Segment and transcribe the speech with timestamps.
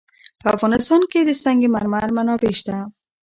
[0.41, 2.75] په افغانستان کې د سنگ مرمر منابع شته.